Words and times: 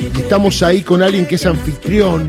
Y 0.00 0.20
estamos 0.20 0.62
ahí 0.62 0.82
con 0.82 1.02
alguien 1.02 1.26
que 1.26 1.34
es 1.34 1.44
anfitrión, 1.44 2.28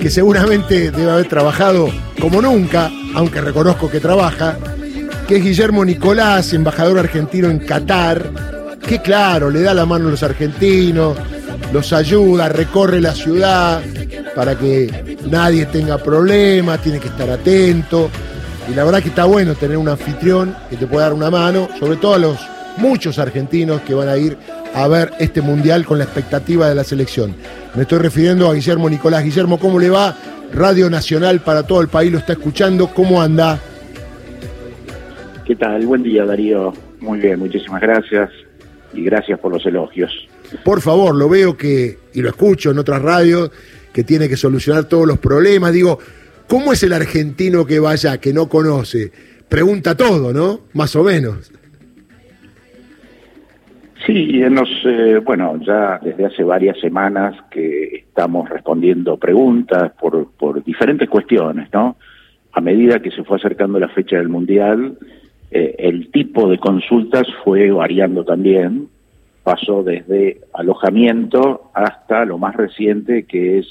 que 0.00 0.10
seguramente 0.10 0.90
debe 0.90 1.10
haber 1.10 1.28
trabajado 1.28 1.88
como 2.20 2.42
nunca, 2.42 2.90
aunque 3.14 3.40
reconozco 3.40 3.90
que 3.90 3.98
trabaja, 3.98 4.58
que 5.26 5.36
es 5.36 5.42
Guillermo 5.42 5.84
Nicolás, 5.84 6.52
embajador 6.52 6.98
argentino 6.98 7.48
en 7.48 7.60
Qatar, 7.60 8.78
que 8.86 9.00
claro, 9.00 9.50
le 9.50 9.62
da 9.62 9.72
la 9.72 9.86
mano 9.86 10.08
a 10.08 10.10
los 10.10 10.22
argentinos, 10.22 11.16
los 11.72 11.92
ayuda, 11.92 12.48
recorre 12.48 13.00
la 13.00 13.14
ciudad 13.14 13.80
para 14.34 14.58
que 14.58 15.16
nadie 15.30 15.66
tenga 15.66 15.98
problemas, 15.98 16.82
tiene 16.82 16.98
que 16.98 17.08
estar 17.08 17.30
atento. 17.30 18.10
Y 18.70 18.74
la 18.74 18.84
verdad 18.84 19.02
que 19.02 19.08
está 19.08 19.24
bueno 19.24 19.54
tener 19.54 19.76
un 19.76 19.88
anfitrión 19.88 20.54
que 20.68 20.76
te 20.76 20.86
pueda 20.86 21.04
dar 21.04 21.14
una 21.14 21.30
mano, 21.30 21.68
sobre 21.78 21.96
todo 21.96 22.14
a 22.14 22.18
los 22.18 22.38
muchos 22.76 23.18
argentinos 23.18 23.80
que 23.82 23.94
van 23.94 24.08
a 24.08 24.16
ir 24.16 24.36
a 24.74 24.88
ver 24.88 25.12
este 25.18 25.40
mundial 25.40 25.84
con 25.84 25.98
la 25.98 26.04
expectativa 26.04 26.68
de 26.68 26.74
la 26.74 26.84
selección. 26.84 27.34
Me 27.74 27.82
estoy 27.82 27.98
refiriendo 27.98 28.48
a 28.48 28.54
Guillermo 28.54 28.88
Nicolás. 28.88 29.24
Guillermo, 29.24 29.58
¿cómo 29.58 29.78
le 29.78 29.90
va? 29.90 30.16
Radio 30.52 30.90
Nacional 30.90 31.40
para 31.40 31.62
todo 31.62 31.80
el 31.80 31.88
país 31.88 32.12
lo 32.12 32.18
está 32.18 32.32
escuchando. 32.32 32.88
¿Cómo 32.88 33.22
anda? 33.22 33.60
¿Qué 35.44 35.56
tal? 35.56 35.86
Buen 35.86 36.02
día, 36.02 36.24
Darío. 36.24 36.72
Muy 37.00 37.18
bien, 37.18 37.38
muchísimas 37.38 37.80
gracias 37.80 38.30
y 38.92 39.02
gracias 39.04 39.38
por 39.38 39.52
los 39.52 39.64
elogios. 39.66 40.10
Por 40.64 40.80
favor, 40.80 41.14
lo 41.14 41.28
veo 41.28 41.56
que, 41.56 41.98
y 42.12 42.22
lo 42.22 42.28
escucho 42.28 42.70
en 42.70 42.78
otras 42.78 43.00
radios, 43.00 43.50
que 43.92 44.04
tiene 44.04 44.28
que 44.28 44.36
solucionar 44.36 44.84
todos 44.84 45.06
los 45.06 45.18
problemas. 45.18 45.72
Digo, 45.72 45.98
¿cómo 46.48 46.72
es 46.72 46.82
el 46.82 46.92
argentino 46.92 47.66
que 47.66 47.78
vaya, 47.78 48.18
que 48.18 48.32
no 48.32 48.48
conoce? 48.48 49.12
Pregunta 49.48 49.96
todo, 49.96 50.32
¿no? 50.32 50.60
Más 50.72 50.94
o 50.96 51.02
menos. 51.02 51.50
Sí, 54.06 54.42
nos, 54.50 54.68
eh, 54.86 55.20
bueno, 55.22 55.60
ya 55.60 55.98
desde 56.02 56.24
hace 56.24 56.42
varias 56.42 56.78
semanas 56.80 57.36
que 57.50 57.96
estamos 57.96 58.48
respondiendo 58.48 59.18
preguntas 59.18 59.92
por, 60.00 60.30
por 60.32 60.64
diferentes 60.64 61.08
cuestiones, 61.08 61.68
¿no? 61.72 61.96
A 62.52 62.60
medida 62.60 63.00
que 63.00 63.10
se 63.10 63.24
fue 63.24 63.36
acercando 63.36 63.78
la 63.78 63.88
fecha 63.88 64.16
del 64.16 64.28
Mundial, 64.28 64.96
eh, 65.50 65.74
el 65.78 66.10
tipo 66.10 66.48
de 66.48 66.58
consultas 66.58 67.26
fue 67.44 67.70
variando 67.70 68.24
también, 68.24 68.88
pasó 69.42 69.82
desde 69.82 70.40
alojamiento 70.54 71.70
hasta 71.74 72.24
lo 72.24 72.38
más 72.38 72.56
reciente 72.56 73.24
que 73.24 73.58
es, 73.58 73.66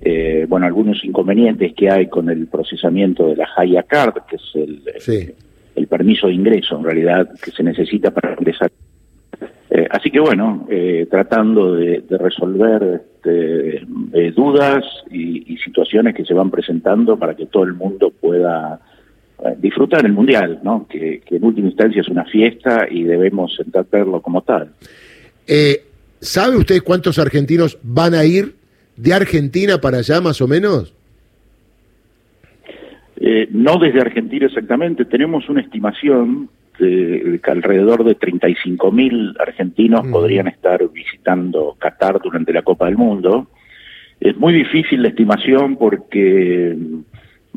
eh, 0.00 0.46
bueno, 0.48 0.66
algunos 0.66 1.04
inconvenientes 1.04 1.74
que 1.74 1.90
hay 1.90 2.08
con 2.08 2.30
el 2.30 2.46
procesamiento 2.46 3.28
de 3.28 3.36
la 3.36 3.48
Haya 3.56 3.82
Card, 3.82 4.22
que 4.28 4.36
es 4.36 4.50
el, 4.54 4.82
el 5.76 5.86
permiso 5.86 6.28
de 6.28 6.34
ingreso 6.34 6.78
en 6.78 6.84
realidad 6.84 7.28
que 7.42 7.50
se 7.50 7.62
necesita 7.62 8.10
para 8.10 8.32
ingresar. 8.32 8.70
Eh, 9.70 9.86
así 9.90 10.10
que 10.10 10.18
bueno, 10.18 10.66
tratando 11.08 11.74
de, 11.74 12.02
resolver 12.08 13.02
este, 13.04 13.86
dudas 14.34 14.84
y, 15.10 15.52
y, 15.52 15.56
situaciones 15.58 16.14
que 16.14 16.24
se 16.24 16.34
van 16.34 16.50
presentando 16.50 17.16
para 17.16 17.34
que 17.34 17.46
todo 17.46 17.62
el 17.64 17.74
mundo 17.74 18.10
pueda 18.10 18.80
eh, 19.42 19.56
disfrutar 19.58 20.04
el 20.04 20.12
Mundial, 20.12 20.60
¿no? 20.62 20.86
Que, 20.86 21.22
en 21.30 21.44
última 21.44 21.68
instancia 21.68 22.02
es 22.02 22.08
una 22.08 22.24
fiesta 22.24 22.86
y 22.90 23.04
debemos 23.04 23.58
entenderlo 23.58 24.20
como 24.20 24.42
tal. 24.42 24.70
Eh, 25.46 25.82
¿Sabe 26.20 26.56
usted 26.56 26.82
cuántos 26.82 27.18
argentinos 27.18 27.78
van 27.82 28.12
a 28.12 28.24
ir 28.26 28.54
de 28.96 29.14
Argentina 29.14 29.80
para 29.80 29.98
allá, 29.98 30.20
más 30.20 30.42
o 30.42 30.48
menos? 30.48 30.92
Eh, 33.16 33.48
no 33.50 33.78
desde 33.78 34.02
Argentina 34.02 34.44
exactamente, 34.44 35.06
tenemos 35.06 35.48
una 35.48 35.62
estimación 35.62 36.50
de 36.69 36.69
que 36.78 37.40
alrededor 37.50 38.04
de 38.04 38.14
35 38.14 38.90
mil 38.90 39.34
argentinos 39.38 40.06
mm. 40.06 40.10
podrían 40.10 40.48
estar 40.48 40.86
visitando 40.88 41.76
Qatar 41.78 42.20
durante 42.22 42.52
la 42.52 42.62
Copa 42.62 42.86
del 42.86 42.96
Mundo. 42.96 43.48
Es 44.18 44.36
muy 44.36 44.52
difícil 44.52 45.02
la 45.02 45.08
estimación 45.08 45.76
porque 45.76 46.76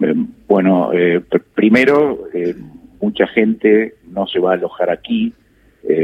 eh, 0.01 0.13
bueno, 0.47 0.91
eh, 0.93 1.21
primero, 1.53 2.27
eh, 2.33 2.55
mucha 3.01 3.27
gente 3.27 3.95
no 4.09 4.27
se 4.27 4.39
va 4.39 4.51
a 4.51 4.55
alojar 4.55 4.89
aquí, 4.89 5.33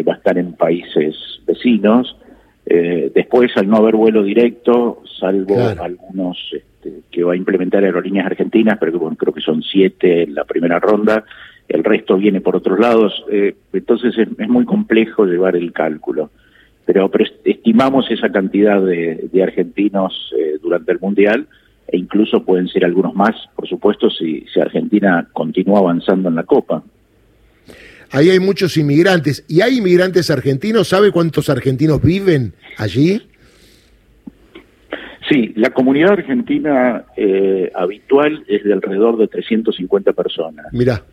va 0.06 0.14
a 0.14 0.18
estar 0.18 0.38
en 0.38 0.54
países 0.54 1.16
vecinos. 1.48 2.18
después, 2.66 3.56
al 3.56 3.70
no 3.70 3.78
haber 3.78 3.96
vuelo 3.96 4.22
directo, 4.24 5.02
salvo 5.18 5.56
algunos 5.58 6.38
este, 6.52 7.04
que 7.10 7.24
va 7.24 7.32
a 7.32 7.38
implementar 7.38 7.86
Aerolíneas 7.86 8.26
Argentinas, 8.26 8.78
pero 8.78 9.00
bueno, 9.00 9.16
creo 9.16 9.34
que 9.34 9.40
son 9.40 9.64
siete 9.64 10.24
en 10.24 10.36
la 10.36 10.44
primera 10.44 10.80
ronda, 10.80 11.24
el 11.70 11.84
resto 11.84 12.18
viene 12.18 12.42
por 12.42 12.56
otros 12.56 12.80
lados, 12.80 13.24
entonces 13.72 14.18
es, 14.18 14.50
muy 14.50 14.66
complejo 14.66 15.26
llevar 15.26 15.56
el 15.56 15.72
cálculo. 15.72 16.32
Pero, 16.86 17.10
estimamos 17.46 18.10
esa 18.10 18.32
cantidad 18.32 18.82
de, 18.82 19.30
de 19.32 19.44
argentinos 19.44 20.34
durante 20.62 20.92
el 20.92 21.00
Mundial 21.00 21.48
e 21.92 21.98
incluso 21.98 22.44
pueden 22.44 22.68
ser 22.68 22.86
algunos 22.86 23.16
más, 23.16 23.36
por 23.56 23.68
supuesto, 23.68 24.10
si, 24.10 24.46
si 24.54 24.60
Argentina 24.60 25.28
continúa 25.34 25.80
avanzando 25.80 26.30
en 26.30 26.36
la 26.36 26.44
Copa. 26.44 26.84
Ahí 28.12 28.30
hay 28.30 28.40
muchos 28.40 28.78
inmigrantes. 28.78 29.44
¿Y 29.48 29.62
hay 29.62 29.78
inmigrantes 29.78 30.30
argentinos? 30.30 30.88
¿Sabe 30.88 31.12
cuántos 31.12 31.50
argentinos 31.50 32.02
viven 32.02 32.54
allí? 32.78 33.22
Sí, 35.30 35.54
la 35.56 35.70
comunidad 35.70 36.14
argentina 36.14 37.06
eh, 37.16 37.72
habitual 37.76 38.44
es 38.48 38.64
de 38.64 38.74
alrededor 38.74 39.18
de 39.18 39.28
350 39.28 40.14
personas. 40.14 40.68
Mira. 40.72 41.04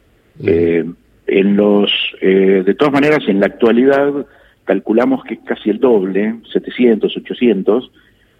Eh, 0.44 0.84
en 1.26 1.56
los, 1.56 1.91
eh, 2.20 2.62
de 2.64 2.74
todas 2.74 2.92
maneras, 2.92 3.20
en 3.26 3.41
la 3.41 3.47
actualidad 3.47 4.26
calculamos 4.66 5.24
que 5.24 5.34
es 5.34 5.41
casi 5.44 5.70
el 5.70 5.78
doble, 5.78 6.36
700, 6.52 7.16
800, 7.16 7.91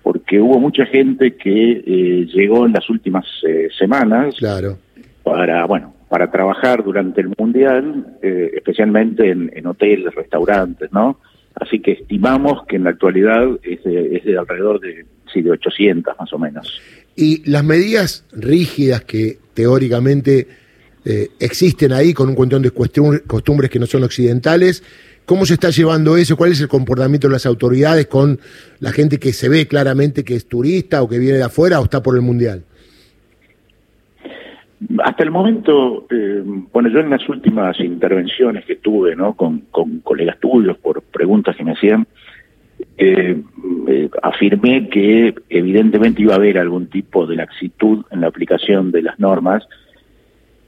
porque 0.03 0.41
hubo 0.41 0.61
mucha 0.61 0.85
gente 0.87 1.37
que 1.37 1.83
eh, 1.87 2.27
llegó 2.33 2.67
en 2.67 2.73
las 2.73 2.91
últimas 2.91 3.25
eh, 3.49 3.69
semanas 3.79 4.35
claro. 4.39 4.79
para, 5.23 5.65
bueno, 5.65 5.95
para 6.09 6.31
trabajar 6.31 6.85
durante 6.85 7.23
el 7.23 7.33
Mundial, 7.39 8.19
eh, 8.23 8.51
especialmente 8.55 9.31
en, 9.31 9.67
hoteles, 9.67 10.15
restaurantes, 10.15 10.93
¿no? 10.93 11.21
Así 11.55 11.81
que 11.81 11.93
estimamos 11.93 12.67
que 12.67 12.77
en 12.77 12.85
la 12.85 12.91
actualidad 12.91 13.49
es 13.63 13.83
de, 13.83 14.37
alrededor 14.39 14.79
de, 14.79 15.07
sí, 15.33 15.41
de 15.41 15.53
800 15.53 16.15
más 16.19 16.33
o 16.33 16.39
menos. 16.39 16.81
Y 17.17 17.49
las 17.51 17.65
medidas 17.65 18.27
rígidas 18.33 19.03
que 19.03 19.39
teóricamente 19.55 20.47
existen 21.39 21.93
ahí 21.93 22.13
con 22.13 22.29
un 22.29 22.35
montón 22.35 22.63
de 22.63 22.71
costumbres 22.73 23.71
que 23.71 23.79
no 23.79 23.87
son 23.87 24.03
occidentales, 24.03 24.83
¿Cómo 25.27 25.45
se 25.45 25.55
está 25.55 25.71
llevando 25.71 26.17
eso? 26.17 26.37
¿Cuál 26.37 26.53
es 26.53 26.61
el 26.61 26.69
comportamiento 26.69 27.27
de 27.27 27.33
las 27.33 27.47
autoridades 27.47 28.07
con 28.07 28.39
la 28.79 28.93
gente 28.93 29.19
que 29.19 29.33
se 29.33 29.49
ve 29.49 29.67
claramente 29.67 30.23
que 30.23 30.37
es 30.37 30.49
turista 30.49 31.03
o 31.03 31.09
que 31.09 31.19
viene 31.19 31.39
de 31.39 31.43
afuera 31.43 31.81
o 31.81 31.85
está 31.85 32.01
por 32.01 32.15
el 32.15 32.23
Mundial? 32.23 32.63
Hasta 35.03 35.25
el 35.25 35.33
momento, 35.33 36.07
eh, 36.11 36.45
bueno, 36.73 36.89
yo 36.91 37.01
en 37.01 37.11
las 37.11 37.29
últimas 37.29 37.81
intervenciones 37.81 38.65
que 38.67 38.77
tuve 38.77 39.17
¿no? 39.17 39.35
con, 39.35 39.63
colegas 40.05 40.39
tuyos 40.39 40.79
por 40.79 41.03
preguntas 41.03 41.57
que 41.57 41.65
me 41.65 41.73
hacían, 41.73 42.07
eh, 42.97 43.43
eh, 43.89 44.09
afirmé 44.23 44.89
que 44.89 45.35
evidentemente 45.49 46.23
iba 46.23 46.35
a 46.35 46.37
haber 46.37 46.57
algún 46.57 46.87
tipo 46.87 47.27
de 47.27 47.35
laxitud 47.35 48.05
en 48.13 48.21
la 48.21 48.29
aplicación 48.29 48.93
de 48.93 49.03
las 49.03 49.19
normas, 49.19 49.67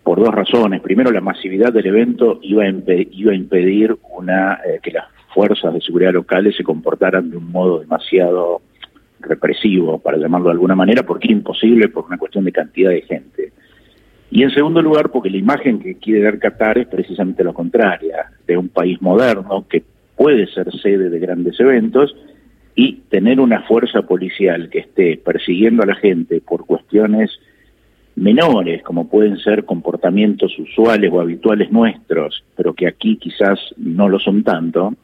por 0.09 0.21
dos 0.21 0.35
razones. 0.35 0.81
Primero, 0.81 1.11
la 1.11 1.21
masividad 1.21 1.71
del 1.71 1.85
evento 1.85 2.39
iba 2.41 2.65
a, 2.65 2.69
iba 3.11 3.33
a 3.33 3.35
impedir 3.35 3.95
una, 4.17 4.55
eh, 4.55 4.81
que 4.83 4.91
las 4.91 5.05
fuerzas 5.35 5.75
de 5.75 5.83
seguridad 5.83 6.15
locales 6.15 6.57
se 6.57 6.65
comportaran 6.65 7.29
de 7.29 7.37
un 7.37 7.53
modo 7.53 7.81
demasiado 7.81 8.63
represivo, 9.21 9.99
para 9.99 10.17
llamarlo 10.17 10.47
de 10.47 10.53
alguna 10.53 10.75
manera, 10.75 11.03
porque 11.03 11.31
imposible 11.31 11.91
por 11.91 12.07
una 12.07 12.17
cuestión 12.17 12.47
de 12.47 12.53
cantidad 12.53 12.89
de 12.89 13.03
gente. 13.03 13.53
Y 14.31 14.45
en 14.45 14.51
segundo 14.51 14.81
lugar, 14.81 15.11
porque 15.11 15.29
la 15.29 15.37
imagen 15.37 15.79
que 15.79 15.97
quiere 15.97 16.23
dar 16.23 16.39
Qatar 16.39 16.79
es 16.79 16.87
precisamente 16.87 17.45
lo 17.45 17.53
contraria, 17.53 18.31
de 18.47 18.57
un 18.57 18.71
país 18.71 19.03
moderno 19.03 19.67
que 19.69 19.83
puede 20.17 20.47
ser 20.47 20.73
sede 20.81 21.11
de 21.11 21.19
grandes 21.19 21.61
eventos 21.61 22.17
y 22.75 23.03
tener 23.11 23.41
una 23.41 23.61
fuerza 23.65 24.01
policial 24.01 24.71
que 24.71 24.79
esté 24.79 25.21
persiguiendo 25.23 25.83
a 25.83 25.87
la 25.87 25.97
gente 25.97 26.41
por 26.41 26.65
cuestiones 26.65 27.31
menores, 28.19 28.83
como 28.83 29.09
pueden 29.09 29.39
ser 29.39 29.65
comportamientos 29.65 30.59
usuales 30.59 31.11
o 31.13 31.21
habituales 31.21 31.71
nuestros, 31.71 32.45
pero 32.57 32.75
que 32.75 32.87
aquí 32.87 33.17
quizás 33.17 33.59
no 33.77 34.09
lo 34.09 34.19
son 34.19 34.43
tanto, 34.43 34.95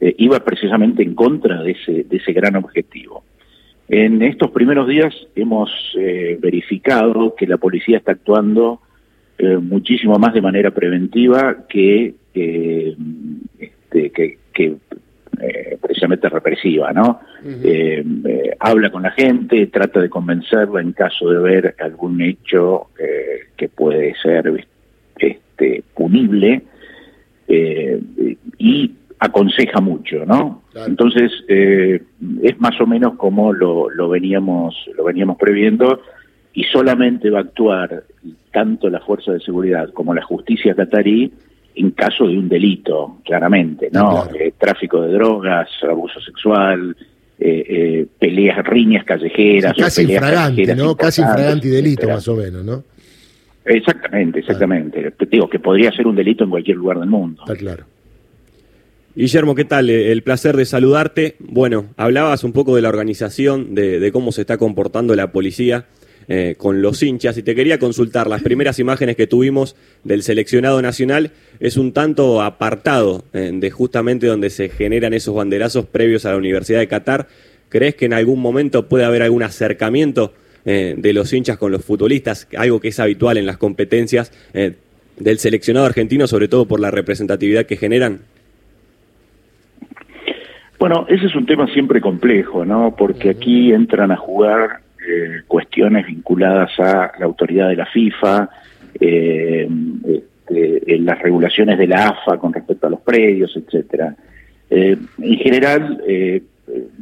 eh, 0.00 0.14
iba 0.18 0.38
precisamente 0.40 1.02
en 1.02 1.14
contra 1.14 1.62
de 1.62 1.72
ese, 1.72 2.04
de 2.04 2.16
ese 2.16 2.32
gran 2.32 2.56
objetivo. 2.56 3.24
En 3.88 4.22
estos 4.22 4.50
primeros 4.50 4.86
días 4.86 5.14
hemos 5.34 5.70
eh, 5.98 6.38
verificado 6.40 7.34
que 7.34 7.46
la 7.46 7.56
policía 7.56 7.98
está 7.98 8.12
actuando 8.12 8.80
eh, 9.38 9.56
muchísimo 9.56 10.18
más 10.18 10.34
de 10.34 10.42
manera 10.42 10.70
preventiva 10.72 11.66
que, 11.68 12.14
este, 12.34 14.10
que, 14.10 14.38
que 14.52 14.76
eh, 15.40 15.78
precisamente 15.80 16.28
represiva, 16.28 16.92
¿no? 16.92 17.20
Eh, 17.44 18.04
eh, 18.24 18.56
habla 18.58 18.90
con 18.90 19.02
la 19.02 19.10
gente, 19.12 19.66
trata 19.68 20.00
de 20.00 20.10
convencerla 20.10 20.80
en 20.80 20.92
caso 20.92 21.30
de 21.30 21.38
ver 21.38 21.74
algún 21.78 22.20
hecho 22.20 22.88
que 23.56 23.68
puede 23.68 24.14
ser 24.22 24.52
este, 25.18 25.82
punible 25.94 26.62
y 28.58 28.92
aconseja 29.20 29.80
mucho, 29.80 30.24
¿no? 30.24 30.62
Entonces, 30.86 31.32
eh, 31.48 32.02
es 32.42 32.60
más 32.60 32.80
o 32.80 32.86
menos 32.86 33.14
como 33.16 33.52
lo, 33.52 33.90
lo, 33.90 34.08
veníamos, 34.08 34.76
lo 34.96 35.04
veníamos 35.04 35.36
previendo 35.36 36.02
y 36.52 36.64
solamente 36.64 37.30
va 37.30 37.38
a 37.38 37.42
actuar 37.42 38.04
tanto 38.52 38.88
la 38.88 39.00
fuerza 39.00 39.32
de 39.32 39.40
seguridad 39.40 39.92
como 39.92 40.14
la 40.14 40.22
justicia 40.22 40.74
catarí 40.74 41.32
en 41.78 41.92
caso 41.92 42.26
de 42.26 42.36
un 42.36 42.48
delito, 42.48 43.18
claramente, 43.24 43.88
¿no? 43.92 44.28
Eh, 44.34 44.52
tráfico 44.58 45.02
de 45.02 45.12
drogas, 45.12 45.68
abuso 45.88 46.20
sexual, 46.20 46.96
eh, 47.38 47.64
eh, 47.68 48.06
peleas, 48.18 48.66
riñas 48.66 49.04
callejeras. 49.04 49.74
casi 49.78 50.02
infragante, 50.02 50.74
¿no? 50.74 50.96
Casi 50.96 51.22
infragante 51.22 51.68
y 51.68 51.70
delito, 51.70 52.08
más 52.08 52.26
o 52.26 52.34
menos, 52.34 52.64
¿no? 52.64 52.82
Exactamente, 53.64 54.40
exactamente. 54.40 55.12
Te 55.12 55.26
digo 55.26 55.48
que 55.48 55.60
podría 55.60 55.92
ser 55.92 56.06
un 56.08 56.16
delito 56.16 56.42
en 56.42 56.50
cualquier 56.50 56.78
lugar 56.78 56.98
del 56.98 57.10
mundo. 57.10 57.42
Está 57.42 57.54
claro. 57.54 57.84
Guillermo, 59.14 59.54
¿qué 59.54 59.64
tal? 59.64 59.90
El 59.90 60.22
placer 60.22 60.56
de 60.56 60.64
saludarte. 60.64 61.36
Bueno, 61.38 61.86
hablabas 61.96 62.44
un 62.44 62.52
poco 62.52 62.74
de 62.74 62.82
la 62.82 62.88
organización, 62.88 63.74
de 63.74 64.10
cómo 64.12 64.32
se 64.32 64.40
está 64.42 64.58
comportando 64.58 65.14
la 65.14 65.32
policía 65.32 65.86
eh, 66.28 66.56
con 66.58 66.82
los 66.82 67.02
hinchas 67.02 67.38
y 67.38 67.42
te 67.42 67.54
quería 67.54 67.78
consultar, 67.78 68.26
las 68.26 68.42
primeras 68.42 68.78
imágenes 68.78 69.16
que 69.16 69.26
tuvimos 69.26 69.76
del 70.04 70.22
seleccionado 70.22 70.82
nacional 70.82 71.30
es 71.58 71.76
un 71.76 71.92
tanto 71.92 72.42
apartado 72.42 73.24
eh, 73.32 73.50
de 73.52 73.70
justamente 73.70 74.26
donde 74.26 74.50
se 74.50 74.68
generan 74.68 75.14
esos 75.14 75.34
banderazos 75.34 75.86
previos 75.86 76.26
a 76.26 76.32
la 76.32 76.36
Universidad 76.36 76.80
de 76.80 76.88
Qatar. 76.88 77.28
¿Crees 77.70 77.94
que 77.94 78.04
en 78.04 78.12
algún 78.12 78.40
momento 78.40 78.88
puede 78.88 79.04
haber 79.04 79.22
algún 79.22 79.42
acercamiento 79.42 80.34
eh, 80.66 80.94
de 80.98 81.12
los 81.14 81.32
hinchas 81.32 81.56
con 81.56 81.72
los 81.72 81.84
futbolistas, 81.84 82.46
algo 82.56 82.78
que 82.78 82.88
es 82.88 83.00
habitual 83.00 83.38
en 83.38 83.46
las 83.46 83.56
competencias 83.56 84.32
del 84.52 85.38
seleccionado 85.38 85.86
argentino, 85.86 86.26
sobre 86.26 86.48
todo 86.48 86.66
por 86.66 86.78
la 86.78 86.90
representatividad 86.90 87.64
que 87.64 87.76
generan? 87.76 88.20
Bueno, 90.78 91.06
ese 91.08 91.26
es 91.26 91.34
un 91.34 91.44
tema 91.44 91.66
siempre 91.72 92.00
complejo, 92.00 92.64
¿no? 92.64 92.94
Porque 92.96 93.30
aquí 93.30 93.72
entran 93.72 94.12
a 94.12 94.16
jugar 94.16 94.80
eh, 95.08 95.37
vinculadas 96.06 96.70
a 96.78 97.12
la 97.18 97.24
autoridad 97.24 97.68
de 97.68 97.76
la 97.76 97.86
FIFA, 97.86 98.50
eh, 99.00 99.68
este, 100.06 100.98
las 100.98 101.18
regulaciones 101.20 101.78
de 101.78 101.86
la 101.86 102.08
AFA 102.08 102.38
con 102.38 102.52
respecto 102.52 102.86
a 102.86 102.90
los 102.90 103.00
predios, 103.00 103.56
etcétera. 103.56 104.14
Eh, 104.70 104.96
en 105.18 105.38
general, 105.38 106.02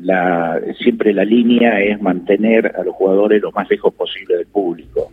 la, 0.02 0.60
siempre 0.78 1.12
la 1.12 1.24
línea 1.24 1.80
es 1.80 2.00
mantener 2.00 2.72
a 2.76 2.84
los 2.84 2.94
jugadores 2.94 3.42
lo 3.42 3.50
más 3.52 3.68
lejos 3.70 3.94
posible 3.94 4.36
del 4.36 4.46
público. 4.46 5.10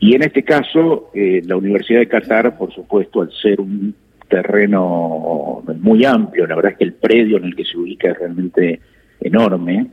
Y 0.00 0.16
en 0.16 0.22
este 0.22 0.42
caso, 0.42 1.10
la 1.14 1.56
Universidad 1.56 2.00
de 2.00 2.08
Qatar, 2.08 2.58
por 2.58 2.72
supuesto, 2.74 3.20
al 3.20 3.30
ser 3.30 3.60
un 3.60 3.94
terreno 4.28 5.62
muy 5.78 6.04
amplio, 6.04 6.46
la 6.46 6.56
verdad 6.56 6.72
es 6.72 6.78
que 6.78 6.84
el 6.84 6.94
predio 6.94 7.36
en 7.36 7.44
el 7.44 7.54
que 7.54 7.64
se 7.64 7.76
ubica 7.76 8.10
es 8.10 8.18
realmente 8.18 8.80
enorme, 9.20 9.86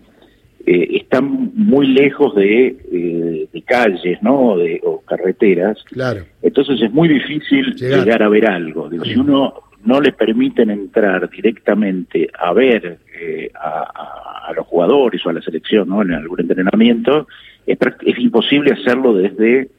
eh, 0.65 0.87
están 0.91 1.51
muy 1.55 1.87
lejos 1.87 2.35
de, 2.35 2.77
eh, 2.91 3.47
de 3.51 3.61
calles, 3.63 4.21
¿no? 4.21 4.57
De, 4.57 4.81
o 4.83 5.01
carreteras. 5.01 5.83
Claro. 5.85 6.21
Entonces 6.41 6.81
es 6.81 6.91
muy 6.91 7.07
difícil 7.07 7.75
llegar, 7.75 8.21
a 8.23 8.29
ver 8.29 8.45
algo. 8.47 8.89
Digo, 8.89 9.05
si 9.05 9.15
uno 9.15 9.53
no 9.83 10.01
le 10.01 10.11
permiten 10.11 10.69
entrar 10.69 11.29
directamente 11.29 12.29
a 12.37 12.51
ver 12.53 12.99
eh, 13.19 13.49
a, 13.55 14.47
a, 14.47 14.53
los 14.53 14.67
jugadores 14.67 15.25
o 15.25 15.29
a 15.29 15.33
la 15.33 15.41
selección, 15.41 15.87
¿no? 15.89 16.01
En 16.01 16.13
algún 16.13 16.41
entrenamiento, 16.41 17.27
es, 17.65 17.77
es 18.05 18.19
imposible 18.19 18.73
hacerlo 18.73 19.13
desde 19.13 19.69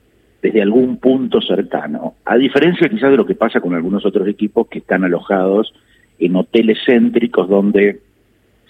desde 0.42 0.62
algún 0.62 0.96
punto 0.96 1.40
cercano. 1.40 2.14
A 2.24 2.36
diferencia 2.36 2.88
quizás 2.88 3.10
de 3.10 3.16
lo 3.16 3.26
que 3.26 3.34
pasa 3.34 3.60
con 3.60 3.74
algunos 3.74 4.06
otros 4.06 4.26
equipos 4.26 4.68
que 4.68 4.78
están 4.78 5.04
alojados 5.04 5.72
en 6.18 6.36
hoteles 6.36 6.78
céntricos 6.86 7.48
donde 7.48 8.00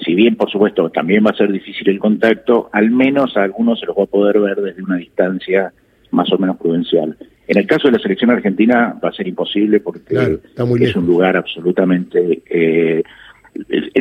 si 0.05 0.14
bien 0.14 0.37
por 0.37 0.50
supuesto 0.50 0.91
también 0.91 1.25
va 1.25 1.31
a 1.31 1.37
ser 1.37 1.50
difícil 1.52 1.88
el 1.88 1.99
contacto, 1.99 2.69
al 2.73 2.91
menos 2.91 3.37
a 3.37 3.43
algunos 3.43 3.81
se 3.81 3.87
los 3.87 3.97
va 3.97 4.05
a 4.05 4.06
poder 4.06 4.41
ver 4.41 4.61
desde 4.61 4.82
una 4.82 4.97
distancia 4.97 5.73
más 6.11 6.32
o 6.32 6.38
menos 6.38 6.56
prudencial. 6.56 7.17
En 7.47 7.58
el 7.58 7.67
caso 7.67 7.88
de 7.88 7.93
la 7.93 7.99
selección 7.99 8.31
argentina 8.31 8.99
va 9.02 9.08
a 9.08 9.12
ser 9.12 9.26
imposible 9.26 9.81
porque 9.81 10.41
es 10.81 10.97
un 10.97 11.06
lugar 11.06 11.37
absolutamente... 11.37 12.43
Eh, 12.49 13.02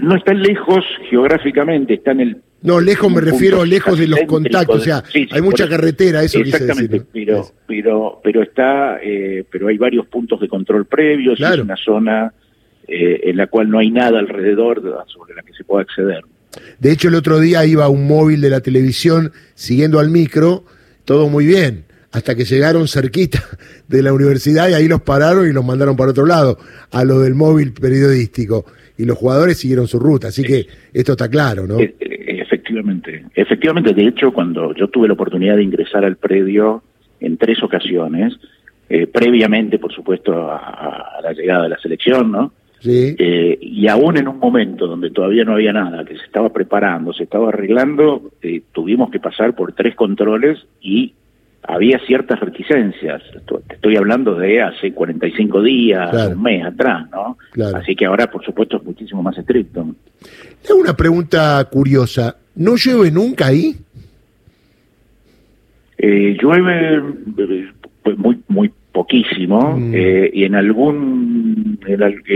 no 0.04 0.16
está 0.16 0.34
lejos 0.34 0.86
geográficamente, 1.10 1.96
está 1.96 2.12
en 2.12 2.20
el... 2.20 2.38
No, 2.62 2.80
lejos 2.80 3.12
me 3.12 3.22
refiero 3.22 3.66
lejos 3.66 3.98
de 3.98 4.08
los 4.08 4.22
contactos, 4.28 4.82
o 4.82 4.84
sea, 4.84 5.04
hay 5.32 5.42
mucha 5.42 5.68
carretera, 5.68 6.22
eso 6.22 6.40
Exactamente, 6.40 7.02
pero, 7.12 7.46
pero, 7.66 8.22
pero 8.24 8.44
está, 8.44 9.00
eh, 9.02 9.44
pero 9.50 9.70
hay 9.70 9.78
varios 9.78 10.06
puntos 10.08 10.40
de 10.40 10.48
control 10.48 10.86
previos, 10.86 11.40
es 11.40 11.60
una 11.60 11.76
zona 11.78 12.34
eh, 12.92 13.30
en 13.30 13.38
la 13.38 13.46
cual 13.46 13.70
no 13.70 13.78
hay 13.78 13.92
nada 13.92 14.18
alrededor 14.18 14.82
sobre 15.08 15.36
la 15.36 15.44
que 15.44 15.54
se 15.54 15.64
pueda 15.64 15.84
acceder. 15.84 16.24
De 16.80 16.92
hecho, 16.92 17.10
el 17.10 17.16
otro 17.16 17.40
día 17.40 17.64
iba 17.64 17.88
un 17.88 18.08
móvil 18.08 18.42
de 18.42 18.50
la 18.50 18.62
televisión 18.62 19.32
siguiendo 19.54 20.00
al 20.00 20.10
micro, 20.10 20.64
todo 21.06 21.30
muy 21.30 21.46
bien, 21.46 21.84
hasta 22.12 22.34
que 22.34 22.46
llegaron 22.46 22.88
cerquita 22.88 23.44
de 23.88 24.02
la 24.02 24.12
universidad 24.12 24.70
y 24.70 24.74
ahí 24.74 24.88
los 24.88 25.02
pararon 25.02 25.48
y 25.48 25.54
los 25.54 25.64
mandaron 25.64 25.96
para 25.96 26.10
otro 26.10 26.26
lado, 26.26 26.58
a 26.92 27.04
lo 27.04 27.20
del 27.20 27.36
móvil 27.36 27.74
periodístico. 27.74 28.66
Y 28.98 29.06
los 29.06 29.18
jugadores 29.18 29.60
siguieron 29.60 29.88
su 29.88 30.00
ruta, 30.00 30.30
así 30.30 30.44
que 30.44 30.66
esto 30.92 31.12
está 31.12 31.30
claro, 31.30 31.68
¿no? 31.68 31.80
Eh, 31.80 31.96
eh, 32.00 32.42
efectivamente, 32.42 33.24
efectivamente, 33.36 33.94
de 33.94 34.08
hecho, 34.08 34.34
cuando 34.34 34.74
yo 34.74 34.88
tuve 34.88 35.08
la 35.08 35.14
oportunidad 35.14 35.58
de 35.58 35.64
ingresar 35.64 36.04
al 36.04 36.18
predio 36.18 36.82
en 37.20 37.38
tres 37.38 37.62
ocasiones, 37.62 38.34
previamente, 39.14 39.78
por 39.78 39.94
supuesto, 39.94 40.34
a, 40.52 41.20
la 41.22 41.32
llegada 41.34 41.64
de 41.64 41.70
la 41.70 41.78
selección, 41.78 42.32
¿no? 42.32 42.52
Eh, 42.86 43.58
y 43.62 43.88
aún 43.88 44.18
en 44.18 44.28
un 44.28 44.40
momento 44.40 44.88
donde 44.88 45.12
todavía 45.12 45.44
no 45.44 45.54
había 45.54 45.74
nada, 45.74 46.06
que 46.06 46.16
se 46.18 46.24
estaba 46.24 46.50
preparando, 46.50 47.14
se 47.14 47.24
estaba 47.24 47.50
arreglando, 47.50 48.32
eh, 48.42 48.62
tuvimos 48.72 49.10
que 49.12 49.20
pasar 49.20 49.56
por 49.56 49.74
tres 49.74 49.96
controles 49.96 50.60
y 50.82 51.14
había 51.64 52.00
ciertas 52.00 52.40
reticencias. 52.40 53.22
Te 53.68 53.76
estoy 53.76 53.98
hablando 53.98 54.36
de 54.36 54.62
hace 54.62 54.94
45 54.94 55.62
días, 55.62 56.28
un 56.28 56.42
mes 56.42 56.66
atrás, 56.66 57.08
¿no? 57.12 57.38
Así 57.76 57.96
que 57.96 58.06
ahora, 58.06 58.32
por 58.32 58.44
supuesto, 58.44 58.78
es 58.78 58.84
muchísimo 58.84 59.22
más 59.22 59.38
estricto. 59.38 59.86
Tengo 60.66 60.82
una 60.82 60.96
pregunta 60.96 61.64
curiosa. 61.70 62.38
¿No 62.56 62.76
llueve 62.76 63.12
nunca 63.12 63.48
ahí? 63.48 63.76
Eh, 65.98 66.38
llueve 66.42 67.04
pues, 68.04 68.18
muy 68.18 68.40
muy 68.48 68.72
poquísimo 69.00 69.78
mm. 69.78 69.94
y 70.34 70.44
en 70.44 70.56
algún 70.56 71.80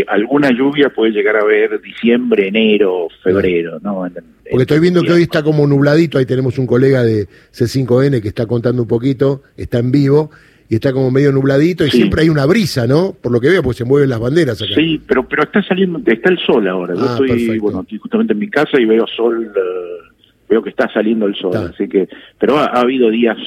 alguna 0.07 0.49
lluvia 0.49 0.89
puede 0.95 1.11
llegar 1.11 1.35
a 1.35 1.43
ver 1.43 1.81
diciembre, 1.81 2.47
enero, 2.47 3.09
febrero, 3.21 3.79
¿no? 3.81 4.07
Porque 4.49 4.61
estoy 4.61 4.79
viendo 4.79 5.01
que 5.01 5.11
hoy 5.11 5.23
está 5.23 5.43
como 5.43 5.67
nubladito, 5.67 6.17
ahí 6.17 6.25
tenemos 6.25 6.57
un 6.57 6.65
colega 6.65 7.03
de 7.03 7.27
C5N 7.51 8.21
que 8.21 8.29
está 8.29 8.45
contando 8.45 8.81
un 8.81 8.87
poquito, 8.87 9.41
está 9.57 9.79
en 9.79 9.91
vivo, 9.91 10.31
y 10.69 10.75
está 10.75 10.93
como 10.93 11.11
medio 11.11 11.33
nubladito 11.33 11.85
y 11.85 11.89
siempre 11.89 12.21
hay 12.21 12.29
una 12.29 12.45
brisa, 12.45 12.87
¿no? 12.87 13.13
Por 13.21 13.33
lo 13.33 13.41
que 13.41 13.49
veo, 13.49 13.61
pues 13.61 13.75
se 13.75 13.83
mueven 13.83 14.09
las 14.09 14.21
banderas 14.21 14.61
acá. 14.61 14.73
Sí, 14.73 15.01
pero 15.05 15.27
pero 15.27 15.43
está 15.43 15.61
saliendo, 15.63 15.99
está 16.05 16.29
el 16.29 16.39
sol 16.39 16.65
ahora. 16.65 16.95
Yo 16.95 17.03
ah, 17.03 17.17
estoy, 17.19 17.59
bueno, 17.59 17.79
aquí 17.79 17.97
justamente 17.97 18.31
en 18.31 18.39
mi 18.39 18.49
casa 18.49 18.79
y 18.79 18.85
veo 18.85 19.05
sol, 19.05 19.51
eh, 19.53 20.12
veo 20.53 20.61
que 20.61 20.69
está 20.69 20.87
saliendo 20.93 21.25
el 21.25 21.35
sol, 21.35 21.71
así 21.73 21.87
que, 21.87 22.07
pero 22.39 22.59
ha, 22.59 22.65
habido 22.65 23.09
días 23.09 23.37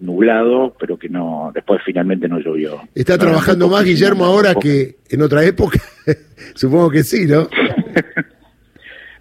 nublado, 0.00 0.74
pero 0.78 0.98
que 0.98 1.08
no, 1.08 1.52
después 1.54 1.80
finalmente 1.84 2.26
no 2.28 2.40
llovió. 2.40 2.80
¿Está 2.96 3.16
trabajando 3.16 3.68
más 3.68 3.84
Guillermo 3.84 4.24
ahora 4.24 4.56
que 4.56 4.96
en 5.08 5.22
otra 5.22 5.44
época? 5.44 5.78
Supongo 6.54 6.90
que 6.90 7.04
sí, 7.04 7.26
¿no? 7.26 7.48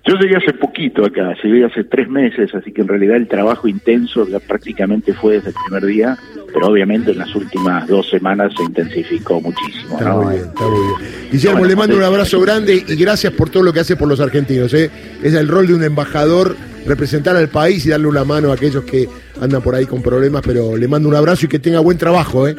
Yo 0.08 0.16
llegué 0.16 0.38
hace 0.38 0.54
poquito 0.54 1.06
acá, 1.06 1.36
llegué 1.44 1.66
hace 1.66 1.84
tres 1.84 2.08
meses, 2.08 2.56
así 2.56 2.72
que 2.72 2.82
en 2.82 2.88
realidad 2.88 3.18
el 3.18 3.28
trabajo 3.28 3.68
intenso 3.68 4.26
ya 4.26 4.40
prácticamente 4.40 5.14
fue 5.14 5.36
desde 5.36 5.50
el 5.50 5.56
primer 5.66 5.86
día, 5.86 6.18
pero 6.54 6.68
obviamente 6.68 7.12
en 7.12 7.18
las 7.18 7.36
últimas 7.36 7.86
dos 7.88 8.10
semanas 8.10 8.54
se 8.58 8.64
intensificó 8.64 9.42
muchísimo. 9.42 10.00
Está 10.00 10.14
muy 10.14 10.36
bien, 10.36 10.48
está 10.48 10.68
muy 10.68 10.80
bien. 10.80 11.12
Guillermo, 11.30 11.66
le 11.66 11.76
mando 11.76 11.98
un 11.98 12.04
abrazo 12.04 12.40
grande 12.40 12.86
y 12.88 12.96
gracias 12.96 13.34
por 13.34 13.50
todo 13.50 13.64
lo 13.64 13.74
que 13.74 13.82
hace 13.82 13.98
por 13.98 14.08
los 14.08 14.22
argentinos. 14.22 14.74
¿eh? 14.74 14.90
Es 15.22 15.34
el 15.34 15.50
rol 15.50 15.68
de 15.68 15.76
un 15.76 15.84
embajador 15.84 16.56
representar 16.88 17.36
al 17.36 17.50
país 17.50 17.86
y 17.86 17.90
darle 17.90 18.08
una 18.08 18.24
mano 18.24 18.52
a 18.52 18.56
aquellos 18.56 18.84
que 18.84 19.08
andan 19.42 19.62
por 19.62 19.76
ahí 19.76 19.86
con 19.86 20.02
problemas, 20.02 20.42
pero 20.46 20.76
le 20.76 20.88
mando 20.88 21.10
un 21.10 21.16
abrazo 21.16 21.46
y 21.46 21.50
que 21.50 21.60
tenga 21.60 21.80
buen 21.80 21.98
trabajo, 21.98 22.48
¿eh? 22.48 22.56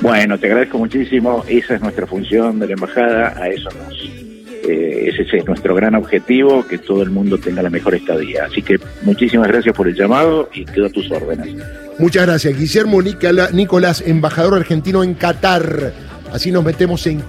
Bueno, 0.00 0.38
te 0.38 0.46
agradezco 0.46 0.78
muchísimo, 0.78 1.44
esa 1.46 1.74
es 1.74 1.82
nuestra 1.82 2.06
función 2.06 2.58
de 2.58 2.68
la 2.68 2.72
embajada, 2.72 3.34
a 3.36 3.48
eso 3.48 3.68
nos, 3.70 3.94
eh, 4.66 5.10
ese 5.12 5.36
es 5.36 5.46
nuestro 5.46 5.74
gran 5.74 5.94
objetivo, 5.94 6.66
que 6.66 6.78
todo 6.78 7.02
el 7.02 7.10
mundo 7.10 7.38
tenga 7.38 7.62
la 7.62 7.70
mejor 7.70 7.94
estadía. 7.94 8.44
Así 8.44 8.62
que 8.62 8.78
muchísimas 9.02 9.48
gracias 9.48 9.74
por 9.74 9.88
el 9.88 9.94
llamado 9.94 10.48
y 10.54 10.64
quedo 10.64 10.86
a 10.86 10.90
tus 10.90 11.10
órdenes. 11.10 11.54
Muchas 11.98 12.26
gracias, 12.26 12.58
Guillermo 12.58 13.02
Nicolás, 13.02 14.02
embajador 14.06 14.54
argentino 14.54 15.02
en 15.02 15.14
Qatar. 15.14 15.92
Así 16.32 16.52
nos 16.52 16.64
metemos 16.64 17.06
en 17.06 17.20